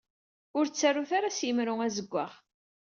Ur 0.57 0.65
ttarut 0.67 1.11
ara 1.17 1.35
s 1.37 1.39
yimru 1.45 1.75
azeggaɣ! 1.85 2.31